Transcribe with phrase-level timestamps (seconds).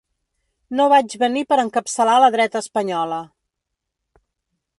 [0.79, 3.21] No vaig venir per encapçalar la dreta espanyola.